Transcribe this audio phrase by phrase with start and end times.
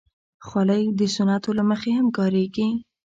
[0.45, 2.67] خولۍ د سنتو له مخې هم کارېږي.